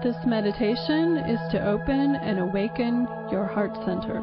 This 0.00 0.14
meditation 0.24 1.16
is 1.28 1.40
to 1.50 1.66
open 1.66 2.14
and 2.14 2.38
awaken 2.38 3.08
your 3.32 3.46
heart 3.46 3.74
center. 3.84 4.20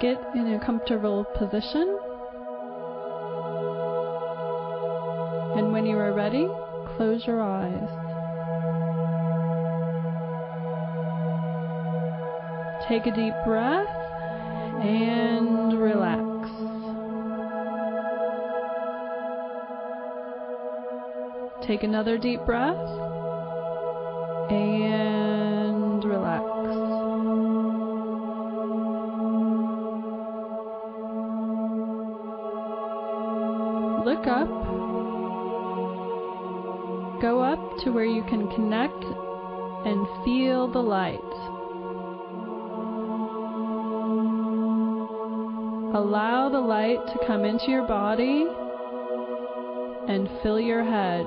Get 0.00 0.20
in 0.34 0.54
a 0.54 0.60
comfortable 0.66 1.24
position. 1.38 1.98
And 5.56 5.72
when 5.72 5.86
you 5.86 5.96
are 5.98 6.12
ready, 6.12 6.48
close 6.96 7.24
your 7.28 7.40
eyes. 7.40 7.88
Take 12.88 13.06
a 13.06 13.14
deep 13.14 13.34
breath 13.44 13.86
and 14.82 15.80
relax. 15.80 16.35
Take 21.66 21.82
another 21.82 22.16
deep 22.16 22.44
breath 22.46 22.76
and 24.52 26.04
relax. 26.04 26.44
Look 34.06 34.28
up. 34.28 34.48
Go 37.20 37.42
up 37.42 37.78
to 37.82 37.90
where 37.90 38.04
you 38.04 38.22
can 38.22 38.48
connect 38.54 39.02
and 39.86 40.06
feel 40.24 40.68
the 40.68 40.78
light. 40.78 41.18
Allow 45.96 46.48
the 46.48 46.60
light 46.60 47.04
to 47.08 47.26
come 47.26 47.44
into 47.44 47.72
your 47.72 47.88
body 47.88 48.46
and 50.08 50.30
fill 50.44 50.60
your 50.60 50.84
head. 50.84 51.26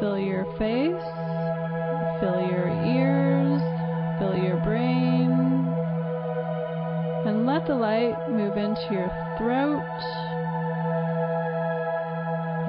Fill 0.00 0.18
your 0.18 0.46
face, 0.56 1.04
fill 2.20 2.40
your 2.40 2.68
ears, 2.88 3.60
fill 4.18 4.34
your 4.42 4.56
brain, 4.64 5.30
and 7.26 7.44
let 7.44 7.66
the 7.66 7.74
light 7.74 8.16
move 8.30 8.56
into 8.56 8.80
your 8.90 9.10
throat, 9.36 9.84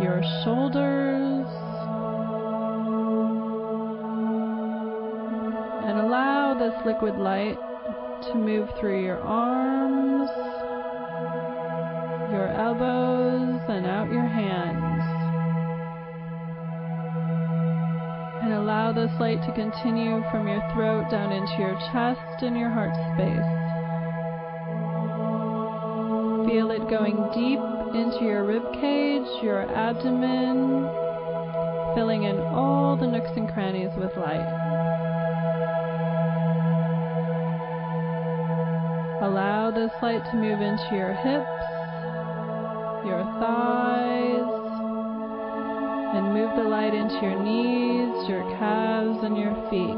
your 0.04 0.22
shoulders, 0.44 1.48
and 5.88 6.00
allow 6.00 6.54
this 6.60 6.76
liquid 6.86 7.18
light 7.18 7.58
to 8.24 8.36
move 8.36 8.68
through 8.78 9.02
your 9.06 9.22
arms, 9.22 10.30
your 12.34 12.50
elbows, 12.50 13.62
and 13.70 13.86
out 13.86 14.12
your 14.12 14.28
hands. 14.28 14.91
Allow 18.92 19.08
this 19.08 19.20
light 19.20 19.42
to 19.44 19.54
continue 19.54 20.22
from 20.32 20.48
your 20.48 20.62
throat 20.74 21.10
down 21.10 21.32
into 21.32 21.54
your 21.60 21.76
chest 21.92 22.44
and 22.44 22.58
your 22.58 22.70
heart 22.70 22.94
space. 23.14 23.48
Feel 26.50 26.72
it 26.72 26.90
going 26.90 27.16
deep 27.32 27.60
into 27.96 28.26
your 28.26 28.44
rib 28.46 28.64
cage, 28.74 29.44
your 29.44 29.62
abdomen, 29.62 30.90
filling 31.96 32.24
in 32.24 32.38
all 32.38 32.98
the 32.98 33.08
nooks 33.08 33.32
and 33.38 33.50
crannies 33.54 33.92
with 33.98 34.12
light. 34.18 34.48
Allow 39.22 39.72
this 39.72 39.92
light 40.02 40.24
to 40.32 40.36
move 40.36 40.60
into 40.60 40.96
your 40.96 41.14
hips, 41.14 41.48
your 43.06 43.24
thighs, 43.40 44.31
move 46.42 46.56
the 46.56 46.70
light 46.70 46.94
into 46.94 47.14
your 47.22 47.38
knees, 47.44 48.28
your 48.28 48.42
calves, 48.58 49.20
and 49.22 49.38
your 49.38 49.54
feet. 49.70 49.98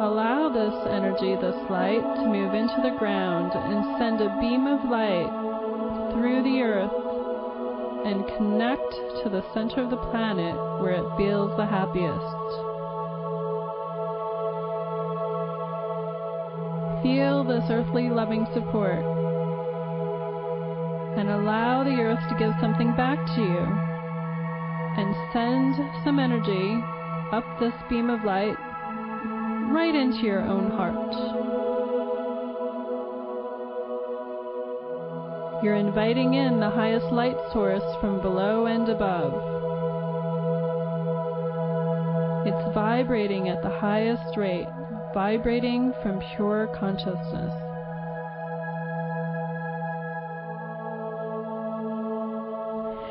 Allow 0.00 0.48
this 0.48 0.72
energy, 0.88 1.36
this 1.36 1.58
light, 1.68 2.00
to 2.00 2.24
move 2.24 2.54
into 2.54 2.80
the 2.82 2.96
ground 2.98 3.52
and 3.52 3.98
send 4.00 4.22
a 4.22 4.32
beam 4.40 4.66
of 4.66 4.88
light 4.88 5.28
through 6.14 6.42
the 6.44 6.62
earth 6.62 6.96
and 8.06 8.26
connect 8.38 8.92
to 9.22 9.28
the 9.28 9.44
center 9.52 9.84
of 9.84 9.90
the 9.90 10.00
planet 10.10 10.56
where 10.80 10.96
it 10.96 11.16
feels 11.18 11.54
the 11.58 11.66
happiest. 11.66 12.48
Feel 17.04 17.44
this 17.44 17.68
earthly 17.68 18.08
loving 18.08 18.46
support 18.54 19.04
and 21.18 21.28
allow 21.28 21.84
the 21.84 22.00
earth 22.00 22.22
to 22.30 22.38
give 22.38 22.52
something 22.60 22.96
back 22.96 23.18
to 23.36 23.42
you 23.42 23.91
and 24.96 25.14
send 25.32 25.74
some 26.04 26.18
energy 26.18 26.82
up 27.32 27.44
this 27.60 27.74
beam 27.88 28.10
of 28.10 28.24
light 28.24 28.56
right 29.72 29.94
into 29.94 30.18
your 30.26 30.40
own 30.40 30.70
heart. 30.70 30.94
You're 35.64 35.76
inviting 35.76 36.34
in 36.34 36.60
the 36.60 36.70
highest 36.70 37.06
light 37.06 37.36
source 37.52 37.84
from 38.00 38.20
below 38.20 38.66
and 38.66 38.88
above. 38.88 39.32
It's 42.46 42.74
vibrating 42.74 43.48
at 43.48 43.62
the 43.62 43.70
highest 43.70 44.36
rate 44.36 44.66
vibrating 45.14 45.92
from 46.02 46.22
pure 46.34 46.68
consciousness. 46.78 47.52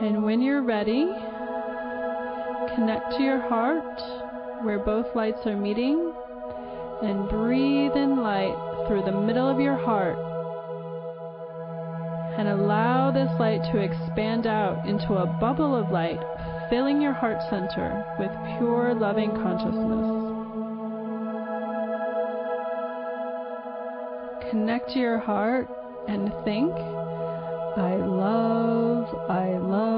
And 0.02 0.24
when 0.24 0.42
you're 0.42 0.64
ready, 0.64 1.14
connect 2.76 3.12
to 3.18 3.24
your 3.24 3.40
heart 3.40 4.02
where 4.64 4.80
both 4.80 5.16
lights 5.16 5.46
are 5.46 5.58
meeting 5.58 6.14
and 7.04 7.30
breathe 7.30 7.96
in 7.96 8.22
light 8.22 8.56
through 8.88 9.04
the 9.04 9.12
middle 9.12 9.48
of 9.48 9.60
your 9.60 9.78
heart 9.78 10.18
and 12.38 12.48
allow 12.48 13.12
this 13.12 13.32
light 13.40 13.62
to 13.72 13.80
expand 13.80 14.48
out 14.48 14.88
into 14.88 15.14
a 15.14 15.26
bubble 15.40 15.76
of 15.76 15.92
light 15.92 16.20
filling 16.70 17.02
your 17.02 17.14
heart 17.14 17.38
center 17.50 18.06
with 18.20 18.32
pure 18.58 18.94
loving 18.94 19.32
consciousness. 19.32 20.22
connect 24.52 24.90
to 24.92 25.00
your 25.00 25.18
heart 25.18 25.70
and 26.10 26.30
think, 26.44 26.74
I 26.74 27.96
love, 27.96 29.08
I 29.30 29.58
love, 29.58 29.91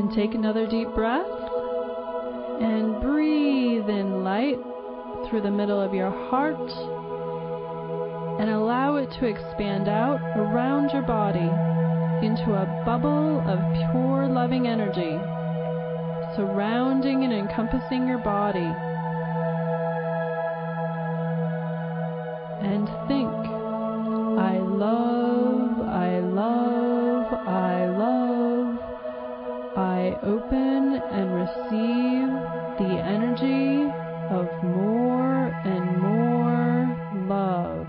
And 0.00 0.10
take 0.14 0.34
another 0.34 0.66
deep 0.66 0.88
breath 0.94 1.28
and 2.58 3.02
breathe 3.02 3.86
in 3.86 4.24
light 4.24 4.56
through 5.28 5.42
the 5.42 5.50
middle 5.50 5.78
of 5.78 5.92
your 5.92 6.08
heart 6.08 6.56
and 8.40 8.48
allow 8.48 8.96
it 8.96 9.10
to 9.20 9.26
expand 9.26 9.88
out 9.88 10.18
around 10.38 10.90
your 10.94 11.02
body 11.02 11.50
into 12.26 12.54
a 12.54 12.82
bubble 12.86 13.40
of 13.40 13.60
pure 13.92 14.26
loving 14.26 14.66
energy 14.66 15.20
surrounding 16.34 17.24
and 17.24 17.34
encompassing 17.34 18.08
your 18.08 18.24
body. 18.24 18.89
Open 30.22 31.00
and 31.12 31.34
receive 31.34 32.28
the 32.78 33.00
energy 33.00 33.90
of 34.30 34.46
more 34.62 35.46
and 35.64 35.98
more 35.98 36.70
love. 37.26 37.86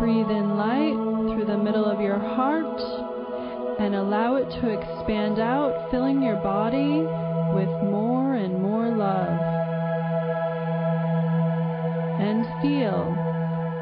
Breathe 0.00 0.30
in 0.30 0.56
light 0.56 0.94
through 1.34 1.44
the 1.44 1.58
middle 1.58 1.84
of 1.84 2.00
your 2.00 2.18
heart 2.18 2.80
and 3.80 3.94
allow 3.94 4.36
it 4.36 4.50
to 4.60 4.68
expand 4.68 5.38
out, 5.38 5.90
filling 5.90 6.22
your 6.22 6.36
body 6.36 7.02
with 7.54 7.68
more 7.82 8.34
and 8.34 8.62
more 8.62 8.88
love. 8.96 9.40
And 12.20 12.44
feel, 12.62 13.27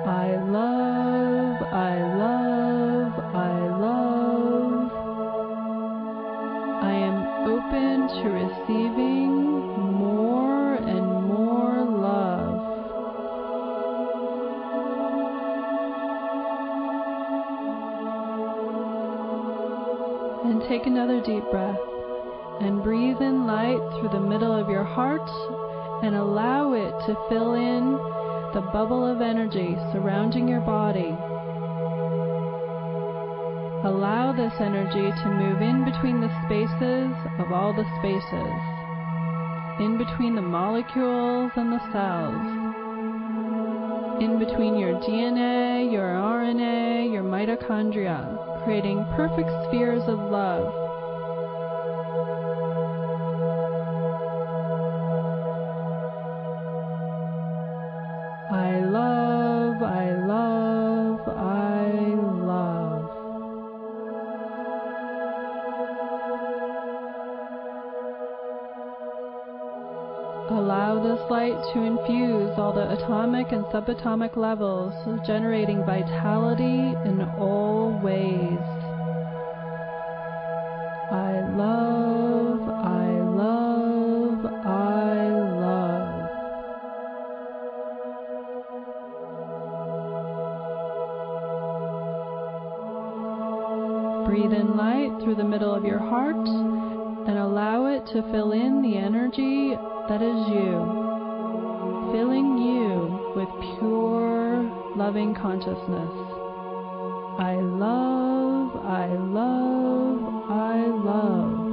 I 0.06 0.36
love, 0.36 1.62
I 1.72 1.98
love, 2.14 3.12
I 3.34 3.66
love. 3.76 4.92
I 6.84 6.92
am 6.92 7.26
open 7.50 8.06
to 8.22 8.28
receiving 8.30 9.32
more 9.98 10.74
and 10.74 11.26
more 11.26 11.84
love. 11.84 12.54
And 20.44 20.62
take 20.68 20.86
another 20.86 21.20
deep 21.20 21.50
breath 21.50 21.80
and 22.60 22.80
breathe 22.80 23.20
in 23.20 23.48
light 23.48 23.80
through 23.98 24.10
the 24.10 24.20
middle 24.20 24.52
of 24.52 24.70
your 24.70 24.84
heart 24.84 25.28
and 26.04 26.14
allow 26.14 26.74
it 26.74 26.92
to 27.06 27.16
fill 27.28 27.54
in 27.54 27.98
the 28.54 28.60
bubble 28.72 29.04
of 29.04 29.20
energy 29.20 29.76
surrounding 29.92 30.48
your 30.48 30.60
body. 30.60 31.14
Allow 33.84 34.32
this 34.32 34.52
energy 34.60 35.10
to 35.22 35.28
move 35.28 35.62
in 35.62 35.84
between 35.84 36.20
the 36.20 36.32
spaces 36.46 37.12
of 37.38 37.52
all 37.52 37.72
the 37.72 37.84
spaces, 37.98 38.60
in 39.80 39.98
between 39.98 40.34
the 40.34 40.42
molecules 40.42 41.52
and 41.56 41.72
the 41.72 41.92
cells, 41.92 42.46
in 44.22 44.38
between 44.38 44.76
your 44.78 44.94
DNA, 45.00 45.92
your 45.92 46.08
RNA, 46.08 47.12
your 47.12 47.22
mitochondria, 47.22 48.64
creating 48.64 49.04
perfect 49.16 49.50
spheres 49.68 50.02
of 50.08 50.18
love 50.30 50.85
Allow 70.48 71.02
this 71.02 71.18
light 71.28 71.58
to 71.74 71.82
infuse 71.82 72.56
all 72.56 72.72
the 72.72 72.92
atomic 72.92 73.50
and 73.50 73.64
subatomic 73.64 74.36
levels, 74.36 74.94
generating 75.26 75.84
vitality 75.84 76.94
in 77.04 77.20
all 77.36 77.98
ways. 78.00 78.60
I 81.10 81.40
love, 81.50 82.62
I 82.68 83.08
love, 83.34 84.46
I 84.64 85.28
love. 85.58 85.86
Breathe 94.28 94.52
in 94.52 94.76
light 94.76 95.10
through 95.24 95.34
the 95.34 95.44
middle 95.44 95.74
of 95.74 95.84
your 95.84 95.98
heart 95.98 96.36
and 96.36 97.36
allow 97.36 97.86
it 97.86 98.06
to 98.12 98.22
fill 98.30 98.52
in 98.52 98.80
the 98.82 98.96
energy 98.96 99.76
that 100.08 100.22
is 100.22 100.48
you, 100.48 102.12
filling 102.12 102.58
you 102.58 103.32
with 103.34 103.48
pure, 103.78 104.62
loving 104.94 105.34
consciousness. 105.34 106.12
I 107.38 107.56
love, 107.60 108.76
I 108.86 109.06
love, 109.16 110.20
I 110.48 110.86
love. 110.86 111.66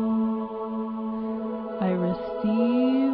I 1.80 1.90
receive 1.90 3.12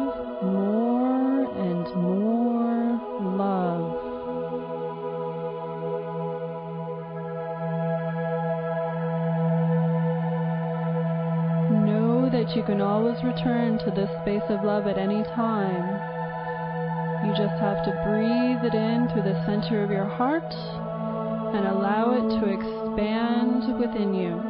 that 12.50 12.56
you 12.56 12.64
can 12.64 12.80
always 12.80 13.22
return 13.22 13.78
to 13.78 13.90
this 13.92 14.10
space 14.22 14.42
of 14.50 14.64
love 14.64 14.86
at 14.88 14.98
any 14.98 15.22
time. 15.22 15.86
You 17.24 17.30
just 17.36 17.54
have 17.60 17.84
to 17.84 17.92
breathe 18.02 18.64
it 18.64 18.74
in 18.74 19.08
through 19.12 19.22
the 19.22 19.40
center 19.46 19.84
of 19.84 19.90
your 19.90 20.08
heart 20.08 20.52
and 21.54 21.66
allow 21.66 22.12
it 22.14 22.26
to 22.40 22.46
expand 22.48 23.78
within 23.78 24.14
you. 24.14 24.49